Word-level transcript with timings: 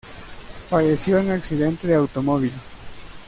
Falleció 0.69 1.19
en 1.19 1.29
accidente 1.29 1.85
de 1.87 1.93
automóvil. 1.93 2.51